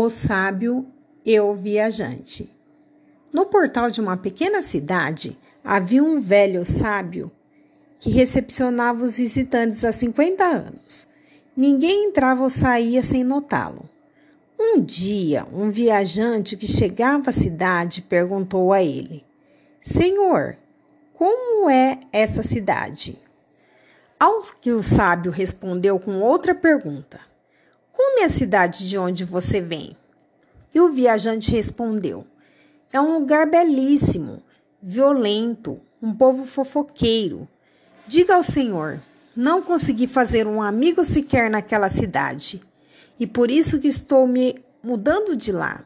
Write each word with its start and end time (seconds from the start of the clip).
O 0.00 0.08
sábio 0.08 0.86
e 1.26 1.40
o 1.40 1.52
viajante. 1.54 2.48
No 3.32 3.46
portal 3.46 3.90
de 3.90 4.00
uma 4.00 4.16
pequena 4.16 4.62
cidade 4.62 5.36
havia 5.64 6.04
um 6.04 6.20
velho 6.20 6.64
sábio 6.64 7.32
que 7.98 8.08
recepcionava 8.08 9.02
os 9.02 9.18
visitantes 9.18 9.84
há 9.84 9.90
50 9.90 10.44
anos. 10.44 11.08
Ninguém 11.56 12.04
entrava 12.04 12.44
ou 12.44 12.48
saía 12.48 13.02
sem 13.02 13.24
notá-lo. 13.24 13.90
Um 14.56 14.80
dia, 14.80 15.44
um 15.52 15.68
viajante 15.68 16.56
que 16.56 16.68
chegava 16.68 17.30
à 17.30 17.32
cidade 17.32 18.02
perguntou 18.02 18.72
a 18.72 18.80
ele: 18.80 19.24
Senhor, 19.82 20.56
como 21.12 21.68
é 21.68 21.98
essa 22.12 22.44
cidade? 22.44 23.18
Ao 24.16 24.42
que 24.60 24.70
o 24.70 24.80
sábio 24.80 25.32
respondeu 25.32 25.98
com 25.98 26.20
outra 26.20 26.54
pergunta: 26.54 27.18
como 27.98 28.20
é 28.20 28.24
a 28.26 28.28
cidade 28.28 28.88
de 28.88 28.96
onde 28.96 29.24
você 29.24 29.60
vem? 29.60 29.96
E 30.72 30.80
o 30.80 30.92
viajante 30.92 31.50
respondeu: 31.50 32.24
É 32.92 33.00
um 33.00 33.18
lugar 33.18 33.44
belíssimo, 33.44 34.40
violento, 34.80 35.80
um 36.00 36.14
povo 36.14 36.46
fofoqueiro. 36.46 37.48
Diga 38.06 38.36
ao 38.36 38.44
Senhor: 38.44 39.00
não 39.34 39.60
consegui 39.60 40.06
fazer 40.06 40.46
um 40.46 40.62
amigo 40.62 41.04
sequer 41.04 41.50
naquela 41.50 41.88
cidade, 41.88 42.62
e 43.18 43.26
por 43.26 43.50
isso 43.50 43.80
que 43.80 43.88
estou 43.88 44.28
me 44.28 44.64
mudando 44.80 45.34
de 45.34 45.50
lá, 45.50 45.84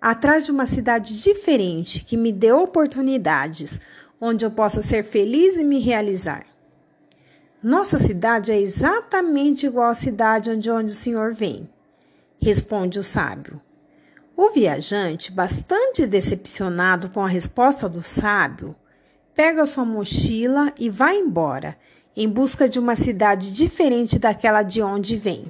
atrás 0.00 0.46
de 0.46 0.50
uma 0.50 0.64
cidade 0.64 1.20
diferente 1.20 2.02
que 2.02 2.16
me 2.16 2.32
dê 2.32 2.50
oportunidades, 2.50 3.78
onde 4.18 4.42
eu 4.42 4.50
possa 4.50 4.80
ser 4.80 5.04
feliz 5.04 5.58
e 5.58 5.64
me 5.64 5.78
realizar. 5.78 6.46
Nossa 7.62 7.96
cidade 7.96 8.50
é 8.50 8.60
exatamente 8.60 9.66
igual 9.66 9.88
à 9.88 9.94
cidade 9.94 10.50
onde, 10.50 10.68
onde 10.68 10.90
o 10.90 10.96
senhor 10.96 11.32
vem, 11.32 11.70
responde 12.40 12.98
o 12.98 13.04
sábio. 13.04 13.60
O 14.36 14.50
viajante, 14.50 15.30
bastante 15.30 16.04
decepcionado 16.04 17.08
com 17.10 17.20
a 17.20 17.28
resposta 17.28 17.88
do 17.88 18.02
sábio, 18.02 18.74
pega 19.32 19.64
sua 19.64 19.84
mochila 19.84 20.72
e 20.76 20.90
vai 20.90 21.16
embora, 21.16 21.78
em 22.16 22.28
busca 22.28 22.68
de 22.68 22.80
uma 22.80 22.96
cidade 22.96 23.52
diferente 23.52 24.18
daquela 24.18 24.64
de 24.64 24.82
onde 24.82 25.16
vem. 25.16 25.44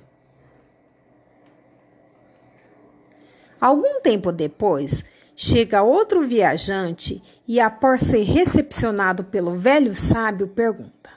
Algum 3.59 4.03
tempo 4.03 4.31
depois, 4.31 5.03
chega 5.35 5.83
outro 5.83 6.27
viajante 6.27 7.23
e, 7.49 7.59
após 7.59 8.03
ser 8.03 8.23
recepcionado 8.23 9.25
pelo 9.25 9.57
velho 9.57 9.95
sábio, 9.95 10.49
pergunta: 10.49 11.12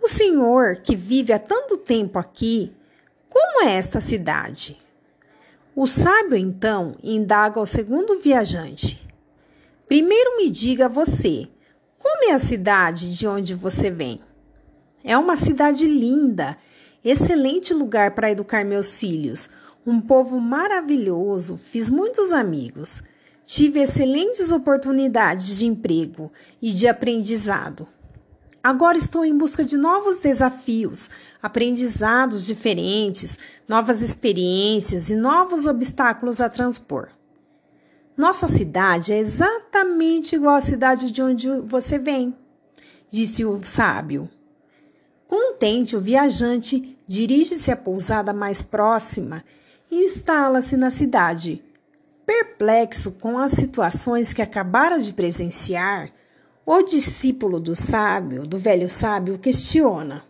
o 0.00 0.08
senhor 0.08 0.76
que 0.76 0.96
vive 0.96 1.32
há 1.32 1.38
tanto 1.38 1.76
tempo 1.76 2.18
aqui, 2.18 2.72
como 3.28 3.64
é 3.68 3.74
esta 3.74 4.00
cidade? 4.00 4.80
O 5.74 5.86
sábio 5.86 6.36
então 6.36 6.94
indaga 7.02 7.60
ao 7.60 7.66
segundo 7.66 8.18
viajante: 8.18 9.06
Primeiro 9.86 10.36
me 10.36 10.50
diga 10.50 10.88
você, 10.88 11.48
como 11.98 12.30
é 12.30 12.34
a 12.34 12.38
cidade 12.38 13.16
de 13.16 13.26
onde 13.26 13.54
você 13.54 13.90
vem? 13.90 14.20
É 15.04 15.16
uma 15.16 15.36
cidade 15.36 15.86
linda, 15.86 16.56
excelente 17.04 17.72
lugar 17.72 18.12
para 18.14 18.30
educar 18.30 18.64
meus 18.64 18.98
filhos, 18.98 19.48
um 19.86 20.00
povo 20.00 20.40
maravilhoso, 20.40 21.58
fiz 21.70 21.88
muitos 21.88 22.32
amigos, 22.32 23.02
tive 23.46 23.80
excelentes 23.80 24.50
oportunidades 24.50 25.58
de 25.58 25.66
emprego 25.66 26.30
e 26.60 26.72
de 26.72 26.86
aprendizado. 26.86 27.88
Agora 28.62 28.98
estou 28.98 29.24
em 29.24 29.36
busca 29.36 29.64
de 29.64 29.76
novos 29.76 30.18
desafios, 30.18 31.08
aprendizados 31.42 32.44
diferentes, 32.44 33.38
novas 33.66 34.02
experiências 34.02 35.10
e 35.10 35.16
novos 35.16 35.66
obstáculos 35.66 36.40
a 36.40 36.48
transpor. 36.48 37.08
Nossa 38.16 38.48
cidade 38.48 39.12
é 39.12 39.18
exatamente 39.18 40.34
igual 40.34 40.56
à 40.56 40.60
cidade 40.60 41.12
de 41.12 41.22
onde 41.22 41.48
você 41.60 41.98
vem, 41.98 42.34
disse 43.10 43.44
o 43.44 43.64
sábio. 43.64 44.28
Contente, 45.28 45.94
o 45.94 46.00
viajante 46.00 46.98
dirige-se 47.06 47.70
à 47.70 47.76
pousada 47.76 48.32
mais 48.32 48.62
próxima 48.62 49.44
e 49.90 50.04
instala-se 50.04 50.76
na 50.76 50.90
cidade. 50.90 51.62
Perplexo 52.26 53.12
com 53.12 53.38
as 53.38 53.52
situações 53.52 54.32
que 54.32 54.42
acabara 54.42 54.98
de 54.98 55.12
presenciar, 55.12 56.10
o 56.70 56.82
discípulo 56.82 57.58
do 57.58 57.74
sábio, 57.74 58.46
do 58.46 58.58
velho 58.58 58.90
sábio, 58.90 59.38
questiona: 59.38 60.22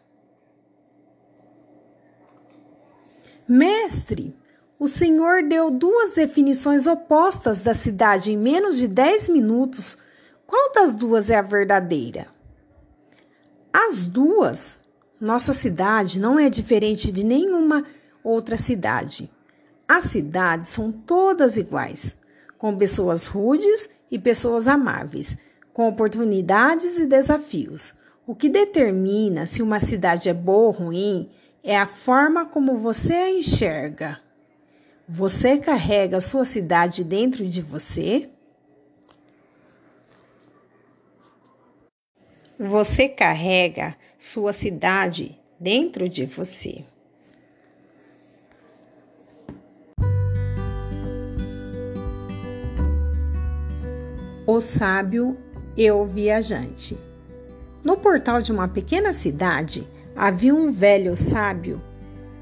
Mestre, 3.48 4.38
o 4.78 4.86
Senhor 4.86 5.42
deu 5.42 5.68
duas 5.68 6.12
definições 6.12 6.86
opostas 6.86 7.62
da 7.62 7.74
cidade 7.74 8.30
em 8.30 8.36
menos 8.36 8.78
de 8.78 8.86
dez 8.86 9.28
minutos. 9.28 9.98
Qual 10.46 10.72
das 10.72 10.94
duas 10.94 11.28
é 11.28 11.34
a 11.34 11.42
verdadeira? 11.42 12.28
As 13.72 14.06
duas. 14.06 14.78
Nossa 15.20 15.52
cidade 15.52 16.20
não 16.20 16.38
é 16.38 16.48
diferente 16.48 17.10
de 17.10 17.24
nenhuma 17.24 17.84
outra 18.22 18.56
cidade. 18.56 19.28
As 19.88 20.04
cidades 20.04 20.68
são 20.68 20.92
todas 20.92 21.56
iguais, 21.56 22.16
com 22.56 22.76
pessoas 22.76 23.26
rudes 23.26 23.90
e 24.08 24.20
pessoas 24.20 24.68
amáveis 24.68 25.36
com 25.78 25.86
oportunidades 25.86 26.98
e 26.98 27.06
desafios. 27.06 27.94
O 28.26 28.34
que 28.34 28.48
determina 28.48 29.46
se 29.46 29.62
uma 29.62 29.78
cidade 29.78 30.28
é 30.28 30.34
boa 30.34 30.66
ou 30.66 30.70
ruim 30.72 31.30
é 31.62 31.78
a 31.78 31.86
forma 31.86 32.44
como 32.46 32.78
você 32.78 33.14
a 33.14 33.30
enxerga. 33.30 34.18
Você 35.08 35.56
carrega 35.56 36.20
sua 36.20 36.44
cidade 36.44 37.04
dentro 37.04 37.46
de 37.46 37.62
você? 37.62 38.28
Você 42.58 43.08
carrega 43.08 43.96
sua 44.18 44.52
cidade 44.52 45.40
dentro 45.60 46.08
de 46.08 46.26
você. 46.26 46.84
O 54.44 54.60
sábio 54.60 55.38
e 55.78 55.88
o 55.92 56.04
viajante. 56.04 56.98
No 57.84 57.96
portal 57.96 58.42
de 58.42 58.50
uma 58.50 58.66
pequena 58.66 59.12
cidade 59.12 59.86
havia 60.16 60.52
um 60.52 60.72
velho 60.72 61.16
sábio 61.16 61.80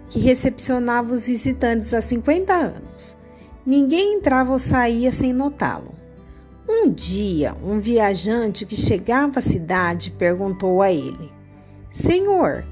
que 0.09 0.19
recepcionava 0.19 1.13
os 1.13 1.27
visitantes 1.27 1.93
há 1.93 2.01
50 2.01 2.55
anos. 2.55 3.15
Ninguém 3.67 4.15
entrava 4.15 4.53
ou 4.53 4.59
saía 4.59 5.13
sem 5.13 5.35
notá-lo. 5.35 5.95
Um 6.67 6.91
dia, 6.91 7.55
um 7.63 7.79
viajante 7.79 8.65
que 8.65 8.75
chegava 8.75 9.39
à 9.39 9.43
cidade 9.43 10.13
perguntou 10.13 10.81
a 10.81 10.91
ele: 10.91 11.31
Senhor, 11.93 12.65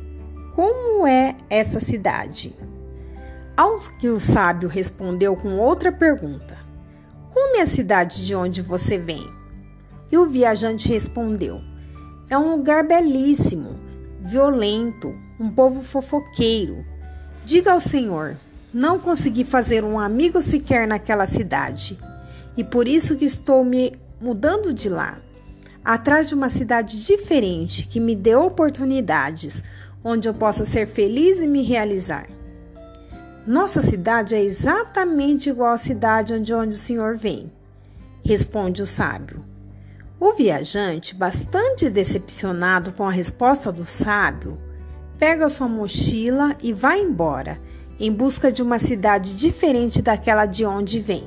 como 0.55 1.07
é 1.07 1.37
essa 1.51 1.79
cidade? 1.79 2.55
Ao 3.55 3.79
que 4.01 4.09
o 4.09 4.19
sábio 4.19 4.69
respondeu 4.69 5.37
com 5.37 5.59
outra 5.59 5.93
pergunta: 5.93 6.57
Como 7.35 7.59
é 7.59 7.61
a 7.61 7.67
cidade 7.67 8.25
de 8.25 8.35
onde 8.35 8.63
você 8.63 8.97
vem? 8.97 9.44
E 10.11 10.17
o 10.17 10.27
viajante 10.27 10.89
respondeu: 10.89 11.61
É 12.29 12.39
um 12.39 12.51
lugar 12.51 12.85
belíssimo, 12.85 13.71
violento, 14.21 15.15
um 15.39 15.51
povo 15.51 15.83
fofoqueiro. 15.83 16.85
Diga 17.45 17.73
ao 17.73 17.81
Senhor: 17.81 18.37
não 18.75 18.99
consegui 18.99 19.45
fazer 19.45 19.85
um 19.85 20.01
amigo 20.01 20.43
sequer 20.43 20.89
naquela 20.89 21.27
cidade, 21.27 21.97
e 22.57 22.65
por 22.65 22.89
isso 22.89 23.17
que 23.17 23.25
estou 23.25 23.65
me 23.65 23.93
mudando 24.21 24.75
de 24.75 24.89
lá, 24.89 25.21
atrás 25.85 26.29
de 26.29 26.35
uma 26.35 26.49
cidade 26.49 27.05
diferente 27.05 27.87
que 27.87 28.01
me 28.01 28.17
dê 28.17 28.35
oportunidades, 28.35 29.63
onde 30.03 30.29
eu 30.29 30.35
possa 30.35 30.67
ser 30.67 30.89
feliz 30.89 31.41
e 31.41 31.47
me 31.47 31.63
realizar. 31.63 32.27
Nossa 33.47 33.81
cidade 33.81 34.35
é 34.35 34.43
exatamente 34.43 35.51
igual 35.51 35.73
à 35.73 35.79
cidade 35.79 36.35
onde, 36.35 36.53
onde 36.53 36.75
o 36.75 36.79
Senhor 36.79 37.17
vem, 37.17 37.53
responde 38.25 38.83
o 38.83 38.87
sábio. 38.87 39.54
O 40.25 40.33
viajante, 40.33 41.15
bastante 41.15 41.91
decepcionado 41.91 42.93
com 42.93 43.05
a 43.05 43.11
resposta 43.11 43.71
do 43.71 43.85
sábio, 43.85 44.57
pega 45.19 45.51
sua 45.51 45.69
mochila 45.69 46.57
e 46.63 46.73
vai 46.73 46.99
embora, 46.99 47.59
em 48.01 48.11
busca 48.11 48.51
de 48.51 48.63
uma 48.63 48.79
cidade 48.79 49.37
diferente 49.37 50.01
daquela 50.01 50.47
de 50.47 50.65
onde 50.65 50.99
vem. 50.99 51.27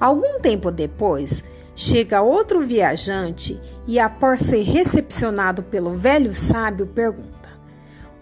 Algum 0.00 0.40
tempo 0.40 0.68
depois, 0.68 1.44
chega 1.76 2.22
outro 2.22 2.66
viajante 2.66 3.56
e, 3.86 4.00
após 4.00 4.40
ser 4.40 4.62
recepcionado 4.62 5.62
pelo 5.62 5.96
velho 5.96 6.34
sábio, 6.34 6.88
pergunta: 6.88 7.50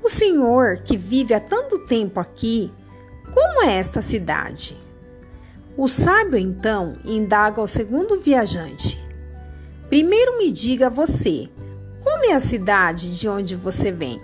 O 0.03 0.11
senhor 0.11 0.83
que 0.85 0.95
vive 0.95 1.33
há 1.33 1.41
tanto 1.41 1.87
tempo 1.87 2.21
aqui, 2.21 2.71
como 3.33 3.65
é 3.65 3.79
esta 3.79 4.03
cidade? 4.03 4.88
O 5.79 5.87
sábio 5.87 6.37
então 6.37 6.97
indaga 7.05 7.61
ao 7.61 7.69
segundo 7.69 8.21
viajante: 8.21 9.01
Primeiro 9.89 10.37
me 10.37 10.51
diga 10.51 10.91
você, 10.91 11.49
como 12.03 12.25
é 12.25 12.33
a 12.33 12.41
cidade 12.41 13.17
de 13.17 13.29
onde 13.29 13.55
você 13.55 13.93
vem? 13.93 14.21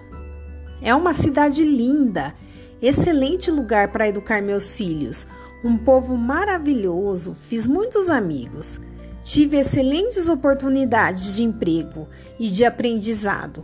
É 0.82 0.92
uma 0.96 1.14
cidade 1.14 1.62
linda, 1.62 2.34
excelente 2.82 3.52
lugar 3.52 3.92
para 3.92 4.08
educar 4.08 4.42
meus 4.42 4.76
filhos. 4.76 5.28
Um 5.64 5.76
povo 5.76 6.16
maravilhoso, 6.16 7.36
fiz 7.48 7.68
muitos 7.68 8.10
amigos. 8.10 8.80
Tive 9.22 9.56
excelentes 9.56 10.28
oportunidades 10.28 11.36
de 11.36 11.44
emprego 11.44 12.08
e 12.36 12.50
de 12.50 12.64
aprendizado. 12.64 13.62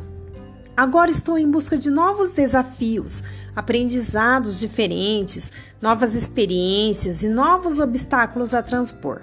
Agora 0.81 1.11
estou 1.11 1.37
em 1.37 1.47
busca 1.47 1.77
de 1.77 1.91
novos 1.91 2.31
desafios, 2.31 3.23
aprendizados 3.55 4.59
diferentes, 4.59 5.53
novas 5.79 6.15
experiências 6.15 7.23
e 7.23 7.29
novos 7.29 7.79
obstáculos 7.79 8.55
a 8.55 8.63
transpor. 8.63 9.21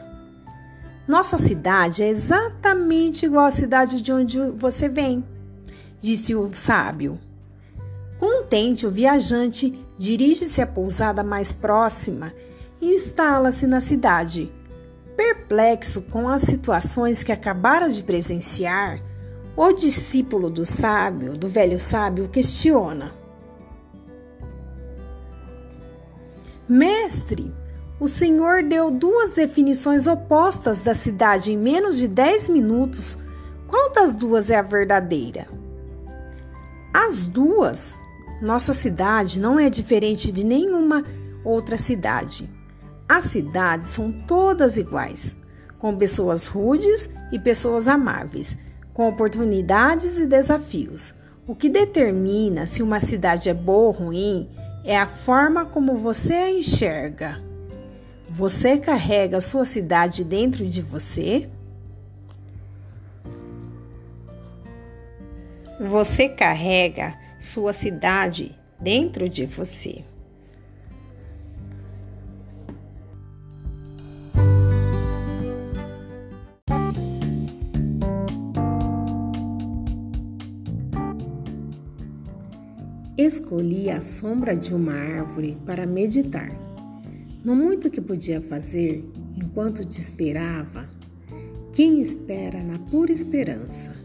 Nossa 1.07 1.35
cidade 1.39 2.03
é 2.03 2.09
exatamente 2.09 3.25
igual 3.25 3.47
à 3.47 3.49
cidade 3.49 4.03
de 4.03 4.13
onde 4.13 4.39
você 4.51 4.87
vem, 4.87 5.25
disse 5.99 6.35
o 6.35 6.47
sábio. 6.53 7.17
Contente, 8.19 8.85
o 8.85 8.91
viajante 8.91 9.83
dirige-se 9.97 10.61
à 10.61 10.67
pousada 10.67 11.23
mais 11.23 11.53
próxima 11.53 12.35
e 12.79 12.93
instala-se 12.93 13.65
na 13.65 13.81
cidade. 13.81 14.51
Perplexo 15.15 16.03
com 16.03 16.29
as 16.29 16.43
situações 16.43 17.23
que 17.23 17.31
acabara 17.31 17.89
de 17.89 18.03
presenciar, 18.03 19.01
o 19.57 19.73
discípulo 19.73 20.51
do 20.51 20.63
sábio, 20.63 21.35
do 21.35 21.49
velho 21.49 21.79
sábio, 21.79 22.29
questiona: 22.29 23.11
Mestre, 26.69 27.51
o 27.99 28.07
Senhor 28.07 28.61
deu 28.61 28.91
duas 28.91 29.33
definições 29.33 30.05
opostas 30.05 30.81
da 30.83 30.93
cidade 30.93 31.51
em 31.51 31.57
menos 31.57 31.97
de 31.97 32.07
dez 32.07 32.47
minutos. 32.47 33.17
Qual 33.67 33.91
das 33.91 34.13
duas 34.13 34.51
é 34.51 34.57
a 34.57 34.61
verdadeira? 34.61 35.47
As 36.93 37.25
duas. 37.25 37.97
Nossa 38.39 38.75
cidade 38.75 39.39
não 39.39 39.59
é 39.59 39.67
diferente 39.67 40.31
de 40.31 40.45
nenhuma 40.45 41.03
outra 41.43 41.75
cidade. 41.75 42.47
As 43.09 43.23
cidades 43.25 43.87
são 43.87 44.11
todas 44.11 44.77
iguais, 44.77 45.35
com 45.79 45.97
pessoas 45.97 46.45
rudes 46.45 47.09
e 47.31 47.39
pessoas 47.39 47.87
amáveis 47.87 48.55
com 48.97 49.07
oportunidades 49.07 50.17
e 50.17 50.25
desafios. 50.25 51.13
O 51.45 51.53
que 51.53 51.69
determina 51.69 52.65
se 52.65 52.81
uma 52.81 52.99
cidade 52.99 53.47
é 53.47 53.53
boa 53.53 53.89
ou 53.89 53.91
ruim 53.91 54.49
é 54.83 54.97
a 54.97 55.05
forma 55.05 55.67
como 55.67 55.95
você 55.95 56.33
a 56.33 56.49
enxerga. 56.49 57.39
Você 58.27 58.75
carrega 58.79 59.37
a 59.37 59.41
sua 59.41 59.65
cidade 59.65 60.23
dentro 60.23 60.65
de 60.67 60.81
você? 60.81 61.47
Você 65.79 66.27
carrega 66.27 67.13
sua 67.39 67.73
cidade 67.73 68.57
dentro 68.79 69.29
de 69.29 69.45
você. 69.45 70.03
Escolhi 83.17 83.89
a 83.89 83.99
sombra 83.99 84.55
de 84.55 84.75
uma 84.75 84.93
árvore 84.93 85.57
para 85.65 85.87
meditar. 85.87 86.51
No 87.43 87.55
muito 87.55 87.89
que 87.89 87.99
podia 87.99 88.39
fazer 88.39 89.03
enquanto 89.35 89.83
te 89.83 89.99
esperava, 89.99 90.87
quem 91.73 91.99
espera 91.99 92.61
na 92.61 92.77
pura 92.77 93.11
esperança 93.11 93.95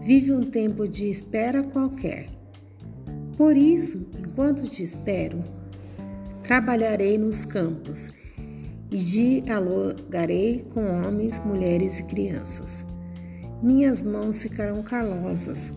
vive 0.00 0.32
um 0.32 0.44
tempo 0.44 0.88
de 0.88 1.10
espera 1.10 1.62
qualquer. 1.62 2.30
Por 3.36 3.54
isso, 3.54 4.08
enquanto 4.18 4.62
te 4.62 4.82
espero, 4.82 5.44
trabalharei 6.42 7.18
nos 7.18 7.44
campos 7.44 8.08
e 8.90 8.96
dialogarei 8.96 10.64
com 10.72 10.86
homens, 10.86 11.38
mulheres 11.44 11.98
e 11.98 12.04
crianças. 12.04 12.82
Minhas 13.62 14.02
mãos 14.02 14.40
ficarão 14.40 14.82
calosas 14.82 15.70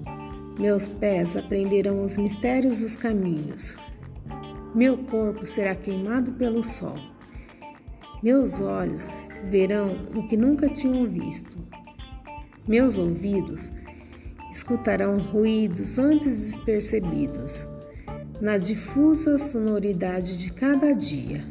meus 0.59 0.87
pés 0.87 1.35
aprenderão 1.35 2.03
os 2.03 2.17
mistérios 2.17 2.81
dos 2.81 2.95
caminhos. 2.95 3.75
Meu 4.73 4.97
corpo 4.97 5.45
será 5.45 5.75
queimado 5.75 6.31
pelo 6.33 6.63
sol. 6.63 6.97
Meus 8.23 8.59
olhos 8.59 9.09
verão 9.49 9.97
o 10.15 10.25
que 10.27 10.37
nunca 10.37 10.69
tinham 10.69 11.05
visto. 11.05 11.57
Meus 12.67 12.97
ouvidos 12.97 13.71
escutarão 14.51 15.19
ruídos 15.19 15.99
antes 15.99 16.35
despercebidos, 16.37 17.67
na 18.39 18.57
difusa 18.57 19.37
sonoridade 19.37 20.37
de 20.37 20.51
cada 20.51 20.93
dia. 20.93 21.43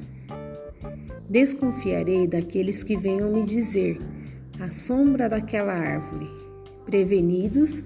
Desconfiarei 1.28 2.26
daqueles 2.26 2.82
que 2.82 2.96
venham 2.96 3.30
me 3.30 3.44
dizer, 3.44 3.98
à 4.58 4.70
sombra 4.70 5.28
daquela 5.28 5.74
árvore, 5.74 6.28
prevenidos 6.86 7.82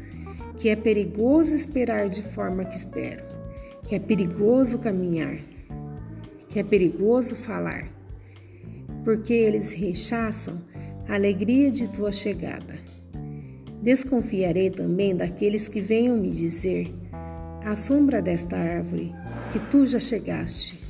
que 0.58 0.68
é 0.68 0.74
perigoso 0.74 1.54
esperar 1.54 2.08
de 2.08 2.20
forma 2.20 2.64
que 2.64 2.74
espero, 2.74 3.22
que 3.86 3.94
é 3.94 3.98
perigoso 3.98 4.80
caminhar, 4.80 5.38
que 6.48 6.58
é 6.58 6.64
perigoso 6.64 7.36
falar, 7.36 7.88
porque 9.04 9.32
eles 9.32 9.72
rechaçam 9.72 10.60
a 11.08 11.14
alegria 11.14 11.70
de 11.70 11.86
tua 11.88 12.10
chegada. 12.10 12.74
Desconfiarei 13.80 14.68
também 14.68 15.14
daqueles 15.14 15.68
que 15.68 15.80
venham 15.80 16.16
me 16.16 16.30
dizer, 16.30 16.92
à 17.64 17.76
sombra 17.76 18.20
desta 18.20 18.56
árvore, 18.56 19.14
que 19.52 19.60
tu 19.70 19.86
já 19.86 20.00
chegaste, 20.00 20.82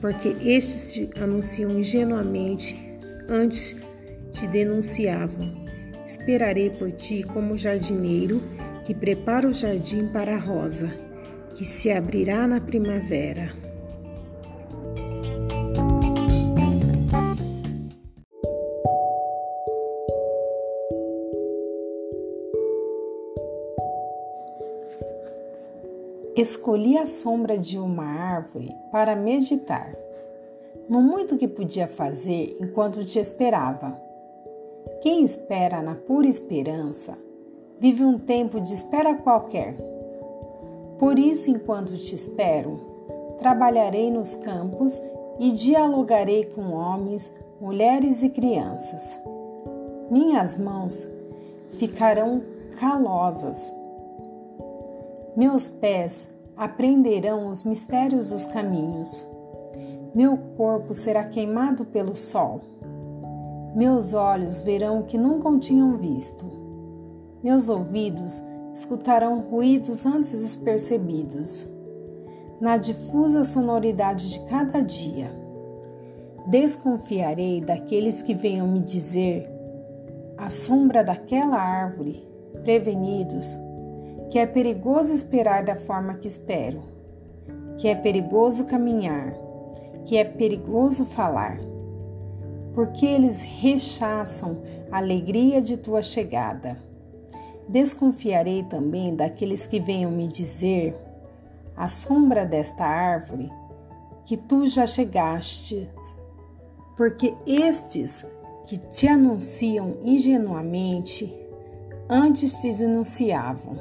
porque 0.00 0.30
estes 0.40 0.92
te 0.92 1.10
anunciam 1.20 1.78
ingenuamente, 1.78 2.76
antes 3.28 3.76
te 4.32 4.48
denunciavam. 4.48 5.64
Esperarei 6.04 6.70
por 6.70 6.90
ti 6.92 7.22
como 7.22 7.56
jardineiro 7.56 8.40
que 8.86 8.94
prepara 8.94 9.48
o 9.48 9.52
jardim 9.52 10.06
para 10.06 10.36
a 10.36 10.38
rosa, 10.38 10.88
que 11.56 11.64
se 11.64 11.90
abrirá 11.90 12.46
na 12.46 12.60
primavera. 12.60 13.52
Escolhi 26.36 26.96
a 26.96 27.06
sombra 27.06 27.58
de 27.58 27.78
uma 27.78 28.04
árvore 28.04 28.72
para 28.92 29.16
meditar, 29.16 29.96
no 30.88 31.02
muito 31.02 31.36
que 31.36 31.48
podia 31.48 31.88
fazer 31.88 32.56
enquanto 32.60 33.04
te 33.04 33.18
esperava. 33.18 34.00
Quem 35.02 35.24
espera 35.24 35.82
na 35.82 35.96
pura 35.96 36.28
esperança 36.28 37.25
vive 37.78 38.04
um 38.04 38.18
tempo 38.18 38.60
de 38.60 38.74
espera 38.74 39.14
qualquer. 39.14 39.76
Por 40.98 41.18
isso, 41.18 41.50
enquanto 41.50 41.96
te 41.96 42.14
espero, 42.14 42.80
trabalharei 43.38 44.10
nos 44.10 44.34
campos 44.34 45.00
e 45.38 45.52
dialogarei 45.52 46.44
com 46.44 46.72
homens, 46.72 47.32
mulheres 47.60 48.22
e 48.22 48.30
crianças. 48.30 49.18
Minhas 50.10 50.58
mãos 50.58 51.06
ficarão 51.78 52.42
calosas. 52.78 53.74
Meus 55.36 55.68
pés 55.68 56.28
aprenderão 56.56 57.48
os 57.48 57.64
mistérios 57.64 58.30
dos 58.30 58.46
caminhos. 58.46 59.26
Meu 60.14 60.38
corpo 60.56 60.94
será 60.94 61.24
queimado 61.24 61.84
pelo 61.84 62.16
sol. 62.16 62.62
Meus 63.74 64.14
olhos 64.14 64.60
verão 64.62 65.00
o 65.00 65.02
que 65.04 65.18
nunca 65.18 65.58
tinham 65.58 65.98
visto. 65.98 66.65
Meus 67.42 67.68
ouvidos 67.68 68.42
escutarão 68.72 69.40
ruídos 69.40 70.04
antes 70.06 70.40
despercebidos, 70.40 71.68
na 72.60 72.76
difusa 72.76 73.44
sonoridade 73.44 74.30
de 74.30 74.46
cada 74.46 74.80
dia. 74.80 75.30
Desconfiarei 76.46 77.60
daqueles 77.60 78.22
que 78.22 78.34
venham 78.34 78.68
me 78.68 78.80
dizer, 78.80 79.50
à 80.36 80.50
sombra 80.50 81.02
daquela 81.02 81.56
árvore, 81.56 82.26
prevenidos, 82.62 83.56
que 84.30 84.38
é 84.38 84.46
perigoso 84.46 85.14
esperar 85.14 85.64
da 85.64 85.76
forma 85.76 86.14
que 86.14 86.28
espero, 86.28 86.82
que 87.78 87.88
é 87.88 87.94
perigoso 87.94 88.66
caminhar, 88.66 89.34
que 90.04 90.16
é 90.16 90.24
perigoso 90.24 91.04
falar, 91.06 91.58
porque 92.74 93.06
eles 93.06 93.40
rechaçam 93.40 94.62
a 94.90 94.98
alegria 94.98 95.60
de 95.60 95.76
tua 95.76 96.02
chegada. 96.02 96.76
Desconfiarei 97.68 98.62
também 98.62 99.14
daqueles 99.14 99.66
que 99.66 99.80
venham 99.80 100.10
me 100.10 100.28
dizer, 100.28 100.94
à 101.76 101.88
sombra 101.88 102.44
desta 102.44 102.84
árvore, 102.84 103.50
que 104.24 104.36
tu 104.36 104.66
já 104.66 104.86
chegaste, 104.86 105.88
porque 106.96 107.34
estes 107.46 108.24
que 108.66 108.78
te 108.78 109.06
anunciam 109.08 109.98
ingenuamente, 110.04 111.32
antes 112.08 112.54
te 112.54 112.72
denunciavam. 112.72 113.78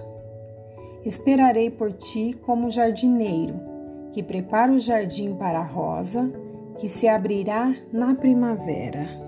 Esperarei 1.05 1.69
por 1.69 1.91
ti 1.93 2.33
como 2.45 2.71
jardineiro, 2.71 3.55
que 4.11 4.23
prepara 4.23 4.71
o 4.71 4.79
jardim 4.79 5.35
para 5.35 5.59
a 5.59 5.63
rosa 5.63 6.31
que 6.77 6.87
se 6.87 7.07
abrirá 7.07 7.75
na 7.91 8.15
primavera. 8.15 9.24